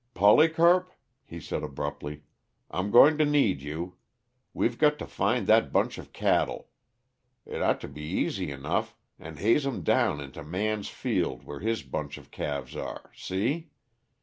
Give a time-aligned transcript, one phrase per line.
[0.15, 0.91] "Polycarp,"
[1.23, 2.23] he said abruptly,
[2.71, 3.97] "I'm going to need you.
[4.51, 6.69] We've got to find that bunch of cattle
[7.45, 11.83] it ought to be easy enough, and haze 'em down into Man's field where his
[11.83, 13.69] bunch of calves are see?